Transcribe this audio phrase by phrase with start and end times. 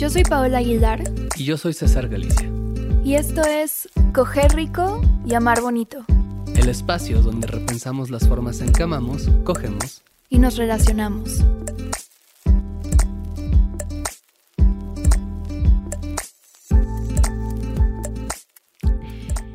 [0.00, 1.02] Yo soy Paola Aguilar
[1.36, 2.48] Y yo soy César Galicia,
[3.04, 6.06] y esto es Coger Rico y Amar Bonito.
[6.56, 11.42] el espacio donde repensamos las formas en que amamos, cogemos Y nos relacionamos.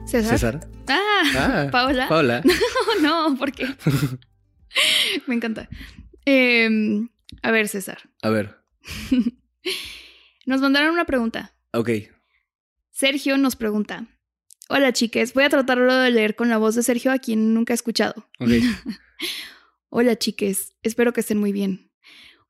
[0.05, 0.31] César.
[0.39, 0.67] César.
[0.87, 2.07] Ah, Ah, Paola.
[2.07, 2.41] Paola.
[3.01, 3.67] No, no, ¿por qué?
[5.27, 5.67] Me encanta.
[6.25, 7.09] Em,
[7.41, 7.97] a ver, César.
[8.21, 8.55] A ver,
[10.45, 11.53] Nos mandaron una pregunta.
[11.73, 11.89] ok.
[12.91, 14.07] Sergio nos pregunta.
[14.69, 17.73] Hola chiques, voy a tratarlo de leer con la voz de Sergio a quien nunca
[17.73, 18.25] he escuchado.
[18.39, 18.49] Ok.
[19.89, 21.91] Hola chiques, espero que estén muy bien.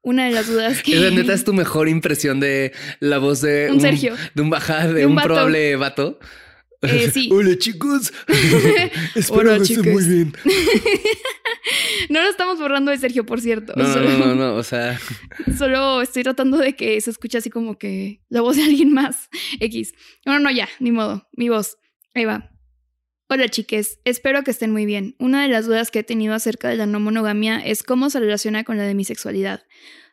[0.01, 0.95] Una de las dudas que...
[1.03, 4.13] Esa neta es tu mejor impresión de la voz de Un Sergio.
[4.35, 5.27] De un de, De un un, vato.
[5.27, 6.19] probable vato.
[6.81, 7.29] Eh, sí.
[7.31, 8.13] Hola chicos.
[9.15, 10.33] Espero Hola, que estén muy bien.
[12.09, 13.73] No lo estamos borrando de Sergio, por cierto.
[13.75, 14.99] No, no, solo, no, no, no, O sea,
[15.57, 19.29] solo estoy tratando de que se escuche así como que la voz de alguien más.
[19.59, 19.93] X.
[20.25, 21.27] No, no, ya, ni modo.
[21.33, 21.79] Mi voz.
[22.13, 22.51] Ahí va.
[23.27, 25.15] Hola chiques, espero que estén muy bien.
[25.17, 28.19] Una de las dudas que he tenido acerca de la no monogamia es cómo se
[28.19, 29.63] relaciona con la demisexualidad.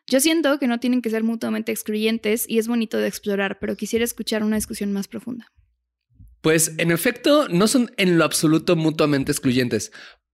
[0.07, 3.75] Yo siento que no tienen que ser mutuamente excluyentes y es bonito de explorar, pero
[3.75, 5.51] quisiera escuchar una discusión más profunda.
[6.43, 9.93] Pues en efecto, no son en lo absoluto mutuamente excluyentes.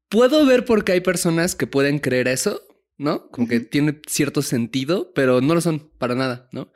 [0.10, 2.64] Puedo ver por qué hay personas que pueden creer eso,
[2.98, 3.30] ¿no?
[3.30, 6.73] Como que tiene cierto sentido, pero no lo son para nada, ¿no?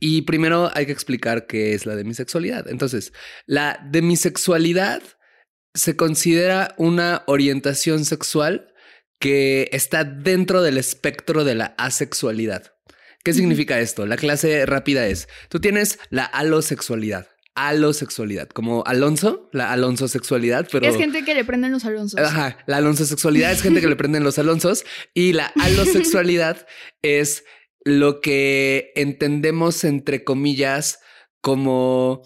[0.00, 2.68] Y primero hay que explicar qué es la demisexualidad.
[2.68, 3.12] Entonces,
[3.44, 5.02] la demisexualidad
[5.74, 8.72] se considera una orientación sexual
[9.18, 12.72] que está dentro del espectro de la asexualidad.
[13.22, 14.06] ¿Qué significa esto?
[14.06, 20.86] La clase rápida es, tú tienes la alosexualidad, alosexualidad, como Alonso, la Alonso sexualidad, pero...
[20.86, 22.20] Es gente que le prenden los alonsos.
[22.20, 24.84] Ajá, la alonsosexualidad es gente que le prenden los alonsos
[25.14, 26.66] y la alosexualidad
[27.02, 27.44] es
[27.84, 31.00] lo que entendemos entre comillas
[31.40, 32.22] como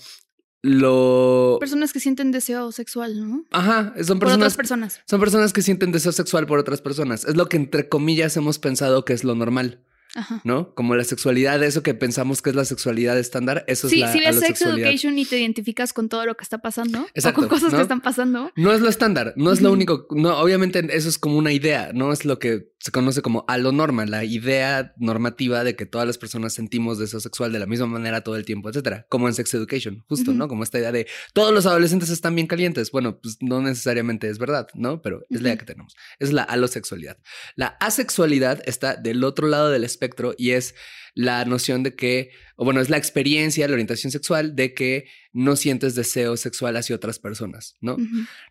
[0.63, 1.59] lo...
[1.61, 3.45] Personas que sienten deseo sexual, ¿no?
[3.51, 5.03] Ajá, son Por otras personas, personas.
[5.07, 7.25] son personas que sienten deseo sexual por otras personas.
[7.25, 9.84] Es lo que entre comillas hemos pensado que es lo normal,
[10.15, 10.41] Ajá.
[10.45, 10.75] ¿no?
[10.75, 14.13] Como la sexualidad, eso que pensamos que es la sexualidad estándar, eso Sí, es la
[14.13, 14.63] si ves Sex.
[14.63, 17.79] Education y te identificas con todo lo que está pasando, o con cosas ¿no?
[17.79, 20.07] que están pasando, No es lo estándar, no es lo único.
[20.11, 23.57] No, obviamente eso es como una idea, no es lo que se conoce como a
[23.57, 27.65] lo norma, la idea normativa de que todas las personas sentimos deseo sexual de la
[27.65, 29.07] misma manera todo el tiempo, etcétera.
[29.09, 30.35] Como en Sex Education, justo.
[30.35, 30.49] ¿no?
[30.49, 32.91] Como esta idea de todos los adolescentes están bien calientes.
[32.91, 35.01] Bueno, pues no necesariamente es verdad, ¿no?
[35.01, 35.97] Pero es la idea que tenemos.
[36.19, 37.17] Es la alosexualidad.
[37.57, 40.75] La asexualidad está del otro lado del espectro y es
[41.15, 45.57] la noción de que, o bueno, es la experiencia, la orientación sexual de que no
[45.57, 47.97] sientes deseo sexual hacia otras personas, ¿no?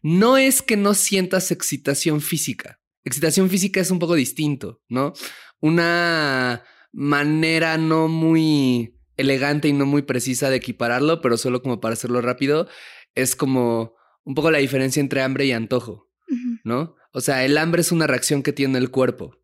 [0.02, 2.80] no es que no sientas excitación física.
[3.04, 5.14] Excitación física es un poco distinto, ¿no?
[5.60, 11.94] Una manera no muy elegante y no muy precisa de equipararlo, pero solo como para
[11.94, 12.68] hacerlo rápido,
[13.16, 16.10] es como un poco la diferencia entre hambre y antojo.
[16.64, 16.96] ¿no?
[17.12, 19.38] O sea, el hambre es una reacción que tiene el cuerpo,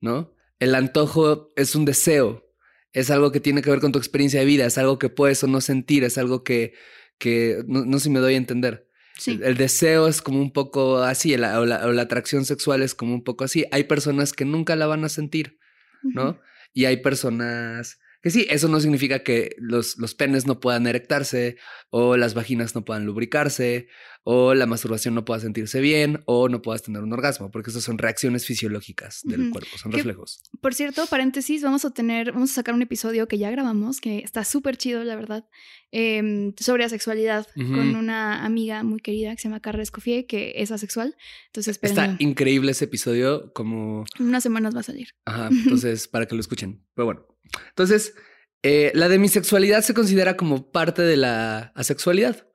[0.00, 0.34] ¿no?
[0.58, 2.48] El antojo es un deseo,
[2.92, 5.42] es algo que tiene que ver con tu experiencia de vida, es algo que puedes
[5.44, 6.74] o no sentir, es algo que,
[7.18, 8.88] que no, no sé si me doy a entender.
[9.18, 9.32] Sí.
[9.32, 12.82] El, el deseo es como un poco así, la- o, la, o la atracción sexual
[12.82, 13.64] es como un poco así.
[13.72, 15.58] Hay personas que nunca la van a sentir,
[16.02, 16.38] ¿no?
[16.72, 21.58] Y hay personas que sí, eso no significa que los, los penes no puedan erectarse,
[21.90, 23.88] o las vaginas no puedan lubricarse,
[24.26, 27.84] o la masturbación no pueda sentirse bien, o no puedas tener un orgasmo, porque esas
[27.84, 30.40] son reacciones fisiológicas del cuerpo, son ¿Qué- reflejos.
[30.62, 34.18] Por cierto, paréntesis, vamos a tener, vamos a sacar un episodio que ya grabamos, que
[34.20, 35.44] está súper chido, la verdad,
[35.92, 37.68] em, sobre asexualidad Ujú.
[37.74, 41.16] con una amiga muy querida que se llama Carla Escofié, que es asexual.
[41.48, 45.08] Entonces, Está esperen, increíble ese episodio, como en unas semanas va a salir.
[45.26, 45.48] Ajá,
[45.84, 46.82] entonces para que lo escuchen.
[46.94, 47.26] Pero bueno,
[47.68, 48.14] entonces
[48.62, 52.46] eh, la demisexualidad se considera como parte de la asexualidad.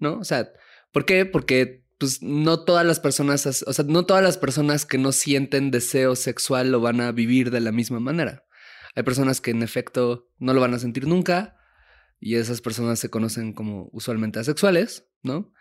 [0.00, 0.18] ¿no?
[0.18, 0.52] O sea,
[0.94, 1.26] ¿por qué?
[1.26, 5.12] Porque pues no todas las personas, as- o sea, no todas las personas que no
[5.12, 8.44] sienten deseo sexual lo van a vivir de la misma manera.
[8.94, 11.56] Hay personas que en efecto no lo van a sentir nunca
[12.20, 15.52] y esas personas se conocen como usualmente asexuales, ¿no?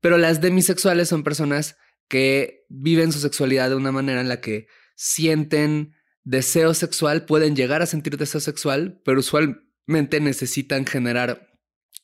[0.00, 1.76] Pero las demisexuales son personas
[2.08, 5.94] que viven su sexualidad de una manera en la que sienten
[6.24, 11.48] deseo sexual, pueden llegar a sentir deseo sexual, pero usualmente necesitan generar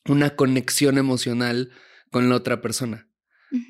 [0.06, 1.70] una conexión emocional
[2.14, 3.08] con la otra persona.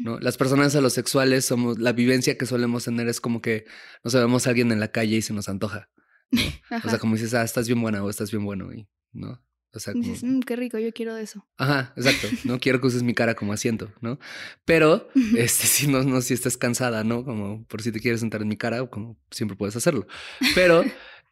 [0.00, 0.18] ¿no?
[0.20, 3.64] Las personas alosexuales somos, la vivencia que solemos tener es como que
[4.02, 5.88] nos vemos a alguien en la calle y se nos antoja.
[6.84, 9.42] O sea, como dices, ah, estás bien buena o estás bien bueno, y, ¿no?
[9.72, 10.04] O sea, como...
[10.04, 11.46] dices, mm, qué rico, yo quiero eso.
[11.56, 12.28] Ajá, exacto.
[12.44, 14.18] No quiero que uses mi cara como asiento, ¿no?
[14.66, 15.08] Pero,
[15.38, 17.24] este, si no, no, si estás cansada, ¿no?
[17.24, 20.06] Como por si te quieres sentar en mi cara, como siempre puedes hacerlo.
[20.54, 20.84] Pero,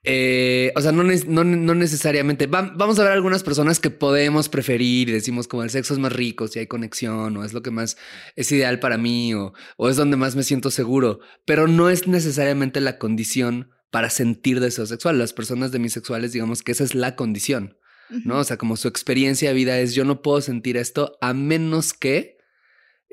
[0.05, 2.47] eh, o sea, no, no, no necesariamente.
[2.47, 6.13] vamos a ver algunas personas que podemos preferir y decimos como el sexo es más
[6.13, 7.97] rico, si hay conexión, o es lo que más
[8.35, 11.21] es ideal para mí, o, o es donde más me siento seguro.
[11.45, 15.19] Pero no es necesariamente la condición para sentir deseo sexual.
[15.19, 17.77] Las personas demisexuales, digamos que esa es la condición,
[18.25, 18.39] ¿no?
[18.39, 21.93] O sea, como su experiencia de vida es yo no puedo sentir esto a menos
[21.93, 22.32] que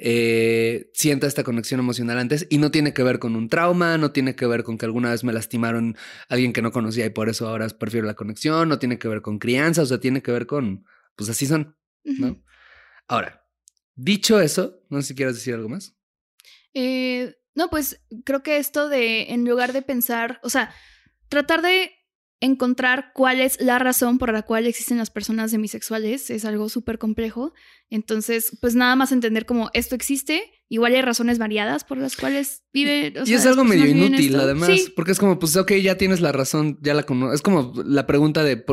[0.01, 4.13] eh, sienta esta conexión emocional antes y no tiene que ver con un trauma, no
[4.13, 5.97] tiene que ver con que alguna vez me lastimaron
[6.29, 9.09] a alguien que no conocía y por eso ahora prefiero la conexión, no tiene que
[9.09, 10.85] ver con crianza, o sea, tiene que ver con,
[11.17, 11.75] pues así son,
[12.05, 12.41] ¿no?
[13.09, 13.45] Ahora,
[13.95, 15.97] dicho eso, no sé si quieres decir algo más.
[16.73, 20.73] Eh, no, pues creo que esto de, en lugar de pensar, o sea,
[21.27, 21.91] tratar de
[22.41, 26.97] encontrar cuál es la razón por la cual existen las personas demisexuales es algo súper
[26.97, 27.53] complejo.
[27.89, 32.63] Entonces, pues nada más entender cómo esto existe Igual hay razones variadas por las cuales
[32.71, 33.11] vive.
[33.25, 36.77] y es algo medio inútil, además, porque es como, pues, ok, ya tienes la razón,
[36.81, 37.33] ya la conozco.
[37.33, 38.63] Es como la pregunta de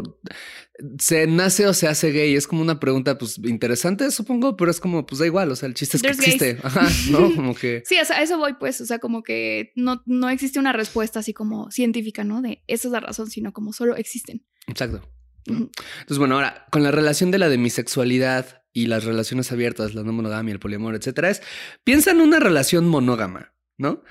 [0.98, 2.36] se nace o se hace gay.
[2.36, 5.50] Es como una pregunta, pues, interesante, supongo, pero es como, pues, da igual.
[5.50, 6.58] O sea, el chiste es que existe.
[6.62, 7.34] Ajá, ¿no?
[7.34, 7.82] Como que.
[7.86, 8.82] sí, o sea, a eso voy, pues.
[8.82, 12.42] O sea, como que no, no existe una respuesta así como científica, ¿no?
[12.42, 14.44] De esa es la razón, sino como solo existen.
[14.66, 15.00] Exacto.
[15.46, 20.12] Entonces, bueno, ahora, con la relación de la demisexualidad y las relaciones abiertas, la no
[20.12, 21.40] monogamia, el poliamor, etcétera, es
[21.82, 24.04] piensa en una relación monógama, ¿no?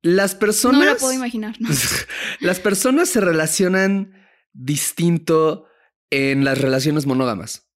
[0.00, 0.80] Las personas.
[0.80, 1.68] No lo puedo imaginar, ¿no?
[2.40, 4.12] las personas se relacionan
[4.52, 5.66] distinto
[6.10, 7.68] en las relaciones monógamas,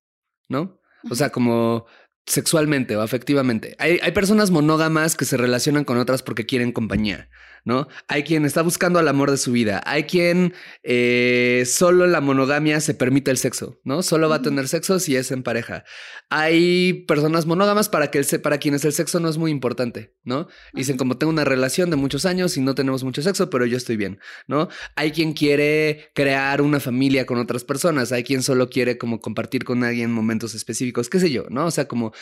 [0.49, 0.81] ¿no?
[1.11, 1.87] O sea, como
[2.27, 3.75] sexualmente o afectivamente.
[3.81, 7.29] Hay, hay, personas monógamas que se relacionan con otras porque quieren compañía,
[7.67, 7.89] ¿no?
[8.07, 9.83] Hay quien está buscando al amor de su vida.
[9.85, 10.55] Hay quien
[10.85, 14.05] eh, solo en la monogamia se permite el sexo, ¿no?
[14.05, 15.83] Solo va a tener sexo si es en pareja.
[16.31, 20.47] Hay personas monógamas para, que el, para quienes el sexo no es muy importante, ¿no?
[20.75, 23.77] Dicen como tengo una relación de muchos años y no tenemos mucho sexo, pero yo
[23.77, 24.69] estoy bien, ¿no?
[24.95, 28.13] Hay quien quiere crear una familia con otras personas.
[28.13, 31.67] Hay quien solo quiere como compartir con alguien momentos específicos, qué sé yo, ¿no?
[31.67, 32.13] O sea, como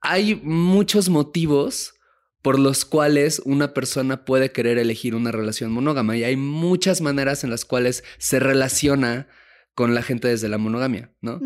[0.00, 1.97] hay muchos motivos
[2.42, 7.44] por los cuales una persona puede querer elegir una relación monógama y hay muchas maneras
[7.44, 9.28] en las cuales se relaciona
[9.74, 11.40] con la gente desde la monogamia, ¿no?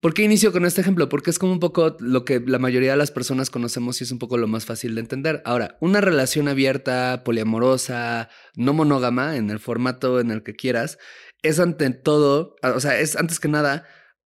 [0.00, 1.08] ¿Por qué inicio con este ejemplo?
[1.08, 4.10] Porque es como un poco lo que la mayoría de las personas conocemos y es
[4.10, 5.40] un poco lo más fácil de entender.
[5.44, 10.98] Ahora, una relación abierta, poliamorosa, no monógama, en el formato en el que quieras,
[11.42, 13.86] es ante todo, o sea, es antes que nada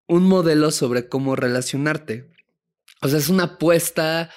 [0.08, 2.30] un modelo sobre cómo relacionarte.
[3.02, 4.30] O sea, es una apuesta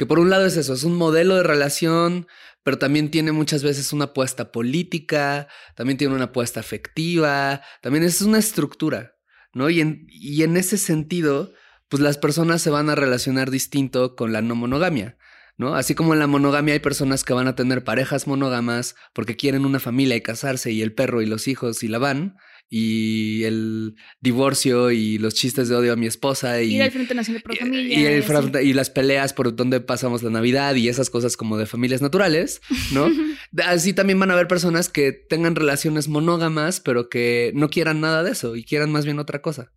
[0.00, 2.26] que por un lado es eso, es un modelo de relación,
[2.62, 8.22] pero también tiene muchas veces una apuesta política, también tiene una apuesta afectiva, también es
[8.22, 9.12] una estructura,
[9.52, 9.68] ¿no?
[9.68, 11.52] Y en, y en ese sentido,
[11.90, 15.18] pues las personas se van a relacionar distinto con la no monogamia.
[15.58, 15.74] ¿No?
[15.74, 19.66] Así como en la monogamia hay personas que van a tener parejas monógamas porque quieren
[19.66, 22.38] una familia y casarse y el perro y los hijos y la van,
[22.72, 27.42] y el divorcio y los chistes de odio a mi esposa y, y Frente Nacional
[27.42, 31.58] Pro Familia y, y, las peleas por donde pasamos la Navidad y esas cosas como
[31.58, 32.62] de familias naturales,
[32.92, 33.08] ¿no?
[33.66, 38.22] Así también van a haber personas que tengan relaciones monógamas, pero que no quieran nada
[38.22, 39.72] de eso y quieran más bien otra cosa,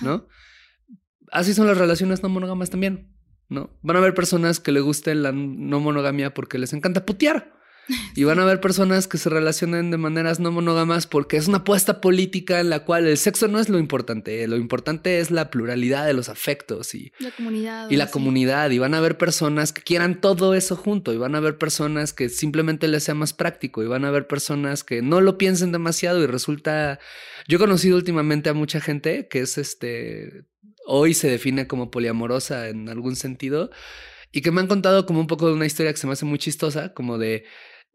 [0.00, 0.26] ¿no?
[1.30, 3.14] Así son las relaciones no monógamas también,
[3.50, 3.78] ¿no?
[3.82, 7.57] Van a haber personas que le guste la no monogamia porque les encanta putear.
[8.14, 11.58] Y van a haber personas que se relacionen de maneras no monógamas porque es una
[11.58, 14.46] apuesta política en la cual el sexo no es lo importante.
[14.46, 17.90] Lo importante es la pluralidad de los afectos y la comunidad.
[17.90, 18.70] Y la comunidad.
[18.70, 21.12] Y van a haber personas que quieran todo eso junto.
[21.12, 23.82] Y van a haber personas que simplemente les sea más práctico.
[23.82, 26.22] Y van a haber personas que no lo piensen demasiado.
[26.22, 26.98] Y resulta.
[27.46, 30.44] Yo he conocido últimamente a mucha gente que es este.
[30.86, 33.70] Hoy se define como poliamorosa en algún sentido.
[34.30, 36.26] Y que me han contado como un poco de una historia que se me hace
[36.26, 37.44] muy chistosa, como de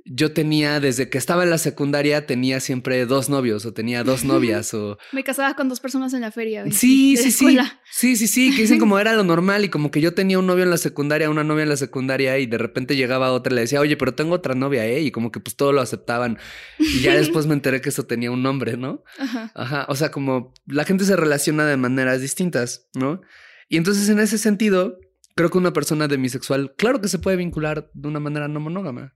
[0.05, 4.23] yo tenía, desde que estaba en la secundaria, tenía siempre dos novios o tenía dos
[4.25, 4.97] novias o...
[5.13, 6.65] Me casaba con dos personas en la feria.
[6.71, 7.57] Sí, sí, sí.
[7.89, 10.47] Sí, sí, sí, que dicen como era lo normal y como que yo tenía un
[10.47, 13.55] novio en la secundaria, una novia en la secundaria y de repente llegaba otra y
[13.55, 15.01] le decía, oye, pero tengo otra novia, ¿eh?
[15.01, 16.37] Y como que pues todo lo aceptaban.
[16.79, 19.03] Y ya después me enteré que eso tenía un nombre, ¿no?
[19.17, 19.51] Ajá.
[19.55, 19.85] Ajá.
[19.87, 23.21] O sea, como la gente se relaciona de maneras distintas, ¿no?
[23.69, 24.99] Y entonces en ese sentido,
[25.35, 29.15] creo que una persona demisexual, claro que se puede vincular de una manera no monógama.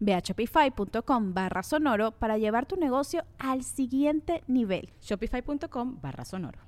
[0.00, 4.92] Ve a shopify.com barra sonoro para llevar tu negocio al siguiente nivel.
[5.00, 6.58] Shopify.com barra sonoro.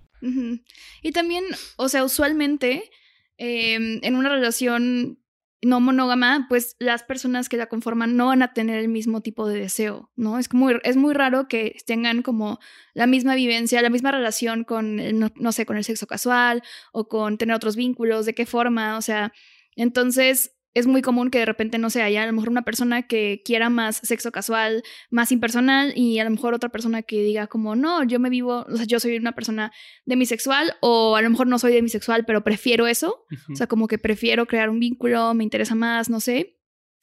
[1.03, 1.45] Y también,
[1.77, 2.91] o sea, usualmente
[3.37, 5.19] em, en una relación
[5.65, 9.49] no monógama, pues las personas que la conforman no van a tener el mismo tipo
[9.49, 10.39] de deseo, ¿no?
[10.39, 12.59] Es muy, es muy raro que tengan como
[12.93, 17.09] la misma vivencia, la misma relación con, no, no, sé, con el sexo casual o
[17.09, 19.33] con tener otros vínculos, de qué forma, o sea,
[19.77, 23.07] entonces es muy común que de repente no se haya a lo mejor una persona
[23.07, 27.47] que quiera más sexo casual, más impersonal y a lo mejor otra persona que diga
[27.47, 29.73] como, no, yo me vivo, o sea, yo soy una persona
[30.05, 33.99] demisexual o a lo mejor no soy demisexual, pero prefiero eso, o sea, como que
[33.99, 36.59] prefiero crear un vínculo, me interesa más, no sé.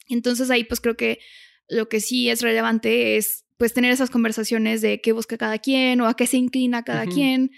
[0.08, 1.18] Entonces ahí pues creo que
[1.68, 6.00] lo que sí es relevante es pues tener esas conversaciones de qué busca cada quien
[6.00, 7.52] o a qué se inclina cada quien.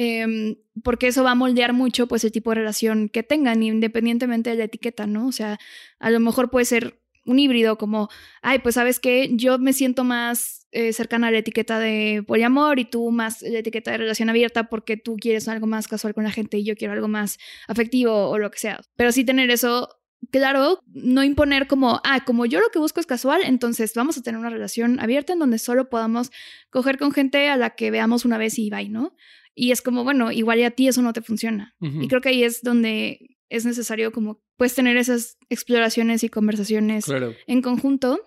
[0.00, 4.50] Em, porque eso va a moldear mucho pues el tipo de relación que tengan, independientemente
[4.50, 5.26] de la etiqueta, ¿no?
[5.26, 5.58] O sea,
[5.98, 8.08] a lo mejor puede ser un híbrido como,
[8.40, 12.78] ay, pues sabes que yo me siento más eh, cercana a la etiqueta de poliamor
[12.78, 16.22] y tú más la etiqueta de relación abierta porque tú quieres algo más casual con
[16.22, 18.80] la gente y yo quiero algo más afectivo o lo que sea.
[18.94, 19.88] Pero sí tener eso
[20.30, 24.22] claro, no imponer como, ah, como yo lo que busco es casual, entonces vamos a
[24.22, 26.30] tener una relación abierta en donde solo podamos
[26.70, 29.16] coger con gente a la que veamos una vez y bye, ¿no?
[29.58, 31.74] Y es como, bueno, igual a ti eso no te funciona.
[31.80, 37.06] Y creo que ahí es donde es necesario como, pues, tener esas exploraciones y conversaciones
[37.48, 38.20] en conjunto,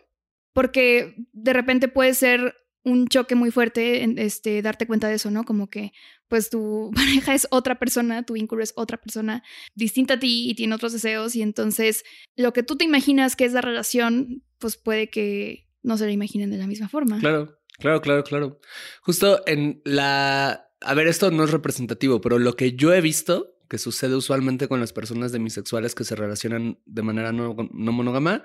[0.51, 5.31] porque de repente puede ser un choque muy fuerte en, este, darte cuenta de eso,
[5.31, 5.45] ¿no?
[5.45, 5.93] Como que,
[6.27, 9.41] pues, tu pareja es otra persona, tu vínculo es otra persona
[9.73, 12.03] distinta a ti y tiene otros deseos, y entonces
[12.35, 16.11] lo que tú te imaginas que es la relación, pues puede que no se la
[16.11, 17.19] imaginen de la misma forma.
[17.19, 18.59] Claro, claro, claro, claro.
[19.01, 23.55] Justo en la a ver, esto no es representativo, pero lo que yo he visto
[23.71, 28.43] que sucede usualmente con las personas demisexuales que se relacionan de manera no, monógama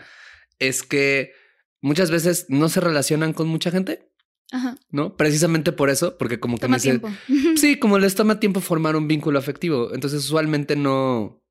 [0.61, 1.33] es que
[1.81, 4.09] muchas veces no se relacionan con mucha gente.
[4.52, 4.76] Ajá.
[4.90, 5.16] ¿No?
[5.16, 7.11] Precisamente por eso, porque como que toma tiempo.
[7.57, 9.93] Sí, como les toma tiempo formar un vínculo afectivo.
[9.93, 11.43] Entonces, usualmente no.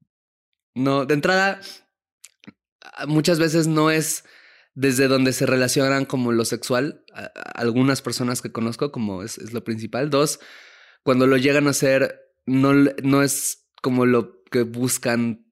[0.73, 1.59] No, de entrada,
[3.07, 4.23] muchas veces no es
[4.73, 7.03] desde donde se relacionan como lo sexual.
[7.55, 10.09] algunas personas que conozco, como es, es lo principal.
[10.09, 10.39] Dos,
[11.05, 15.45] cuando lo llegan a hacer, no, no es como lo que buscan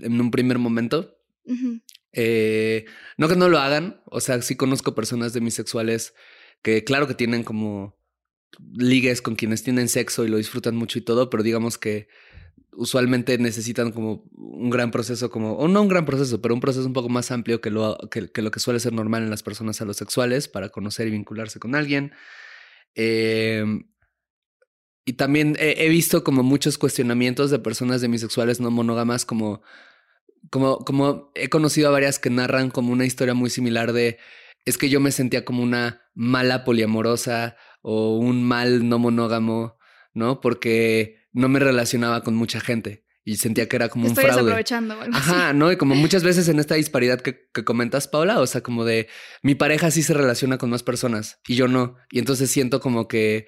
[0.00, 1.18] en un primer momento.
[2.12, 2.84] Eh,
[3.16, 6.14] no que no lo hagan, o sea, sí conozco personas demisexuales
[6.62, 7.98] que claro que tienen como
[8.72, 12.06] ligues con quienes tienen sexo y lo disfrutan mucho y todo, pero digamos que
[12.70, 16.86] usualmente necesitan como un gran proceso, como, o no un gran proceso, pero un proceso
[16.86, 19.42] un poco más amplio que lo que, que lo que suele ser normal en las
[19.42, 22.12] personas alosexuales para conocer y vincularse con alguien.
[22.94, 23.64] Eh,
[25.08, 29.62] y también he, visto como muchos cuestionamientos de personas demisexuales no monógamas, como,
[30.50, 34.18] como, como he conocido a varias que narran como una historia muy similar de
[34.66, 39.78] es que yo me sentía como una mala poliamorosa o un mal no monógamo,
[40.12, 40.42] ¿no?
[40.42, 44.32] Porque no me relacionaba con mucha gente y sentía que era como un fraude.
[44.32, 44.94] Desaprovechando.
[45.10, 45.72] Ajá, ¿no?
[45.72, 49.08] Y como muchas veces en esta disparidad que, que, comentas, Paula, o sea, como de
[49.42, 51.96] mi pareja sí se relaciona con más personas y yo no.
[52.10, 53.46] Y entonces siento como que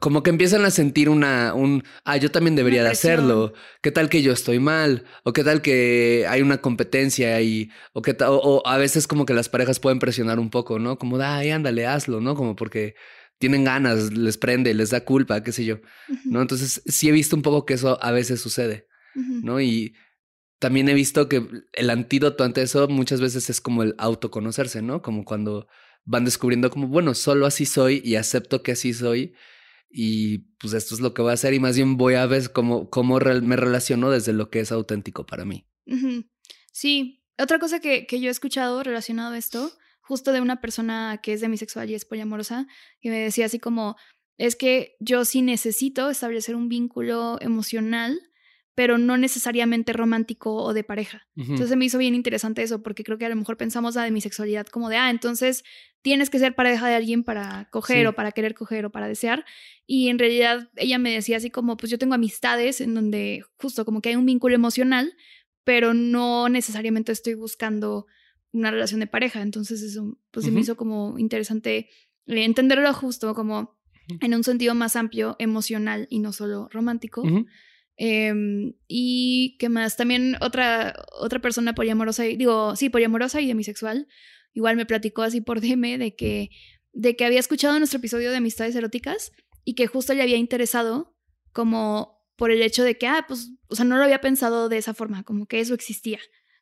[0.00, 3.52] como que empiezan a sentir una, un, ah, yo también debería de hacerlo.
[3.80, 5.04] ¿Qué tal que yo estoy mal?
[5.24, 9.24] O qué tal que hay una competencia y, o qué tal, o, a veces como
[9.24, 10.98] que las parejas pueden presionar un poco, ¿no?
[10.98, 12.34] Como, ay, ándale, hazlo, ¿no?
[12.34, 12.94] Como porque
[13.38, 15.78] tienen ganas, les prende, les da culpa, qué sé yo,
[16.24, 16.42] ¿no?
[16.42, 19.60] Entonces sí he visto un poco que eso a veces sucede, ¿no?
[19.60, 19.94] Y
[20.58, 25.02] también he visto que el antídoto ante eso muchas veces es como el autoconocerse, ¿no?
[25.02, 25.68] Como cuando
[26.04, 29.34] van descubriendo como, bueno, solo así soy y acepto que así soy
[29.90, 32.52] y pues esto es lo que voy a hacer y más bien voy a ver
[32.52, 35.66] cómo, cómo me relaciono desde lo que es auténtico para mí.
[36.72, 41.20] Sí, otra cosa que, que, yo he escuchado relacionado a esto, justo de una persona
[41.22, 42.66] que es demisexual y es poliamorosa,
[43.00, 43.96] que me decía así como,
[44.36, 48.20] es que yo sí necesito establecer un vínculo emocional
[48.78, 51.26] pero no necesariamente romántico o de pareja.
[51.34, 54.12] Entonces me hizo bien interesante eso, porque creo que a lo mejor pensamos la de
[54.12, 55.64] mi sexualidad como de, ah, entonces
[56.00, 59.44] tienes que ser pareja de alguien para coger o para querer coger o para desear.
[59.84, 63.84] Y en realidad ella me decía así como, pues yo tengo amistades en donde justo
[63.84, 65.12] como que hay un vínculo emocional,
[65.64, 68.06] pero no necesariamente estoy buscando
[68.52, 69.42] una relación de pareja.
[69.42, 71.88] Entonces eso, pues me hizo como interesante
[72.28, 73.76] eh, entenderlo justo como
[74.20, 77.24] en un sentido más amplio, emocional y no solo romántico.
[78.00, 84.06] Em, y qué más, también otra, otra persona poliamorosa, digo, sí, poliamorosa y demisexual,
[84.54, 86.50] igual me platicó así por DM de que,
[86.92, 89.32] de que había escuchado nuestro episodio de amistades eróticas
[89.64, 91.16] y que justo le había interesado
[91.52, 94.78] como por el hecho de que, ah, pues, o sea, no lo había pensado de
[94.78, 96.20] esa forma, como que eso existía,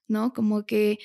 [0.08, 0.32] ¿no?
[0.32, 0.98] Como que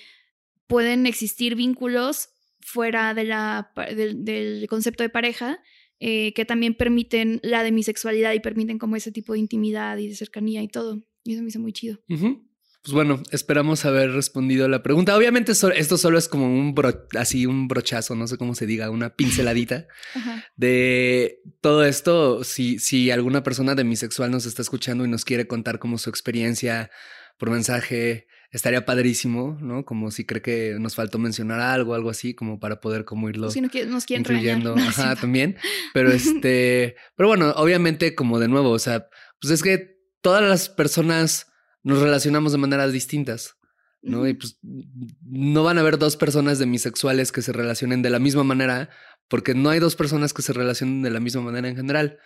[0.68, 2.30] pueden existir vínculos
[2.62, 5.60] fuera de la, del concepto de pareja
[6.04, 10.16] eh, que también permiten la demisexualidad y permiten como ese tipo de intimidad y de
[10.16, 11.04] cercanía y todo.
[11.24, 12.00] Y eso me hizo muy chido.
[12.08, 15.16] Pues bueno, esperamos haber respondido a la pregunta.
[15.16, 16.74] Obviamente esto solo es como un
[17.20, 19.86] así un brochazo, no sé cómo se diga, una pinceladita
[20.56, 22.44] de todo esto.
[22.44, 26.90] Si, si alguna persona demisexual nos está escuchando y nos quiere contar como su experiencia
[27.38, 29.86] por mensaje, estaría padrísimo, ¿no?
[29.86, 33.50] Como si cree que nos faltó mencionar algo, algo así, como para poder como irlo
[33.50, 34.76] si no nos quieren incluyendo.
[34.78, 35.58] Ajá, también.
[35.94, 39.08] Pero este, pero bueno, obviamente como de nuevo, o sea,
[39.40, 41.48] pues es que todas las personas
[41.84, 43.56] nos relacionamos de maneras distintas.
[44.04, 44.28] ¿no?
[44.28, 48.44] Y pues no van a haber dos personas demisexuales que se relacionen de la misma
[48.44, 48.90] manera,
[49.28, 52.18] porque no hay dos personas que se relacionen de la misma manera en general.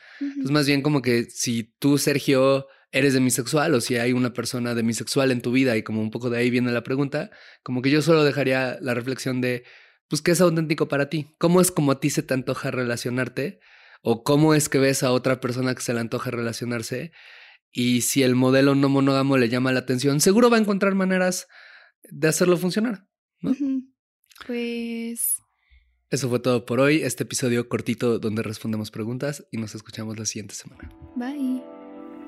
[0.42, 4.74] Es más bien como que si tú, Sergio, eres demisexual o si hay una persona
[4.74, 7.30] demisexual en tu vida y como un poco de ahí viene la pregunta,
[7.62, 9.66] como que yo solo dejaría la reflexión de,
[10.08, 11.28] pues, ¿qué es auténtico para ti?
[11.38, 13.60] ¿Cómo es como a ti se te antoja relacionarte?
[14.02, 17.12] ¿O cómo es que ves a otra persona que se le antoja relacionarse?
[17.70, 21.48] Y si el modelo no monógamo le llama la atención, seguro va a encontrar maneras
[22.04, 23.06] de hacerlo funcionar,
[23.42, 23.54] ¿no?
[24.48, 25.36] Pues...
[26.10, 30.26] Eso fue todo por hoy, este episodio cortito donde respondemos preguntas y nos escuchamos la
[30.26, 30.90] siguiente semana.
[31.18, 31.75] Bye.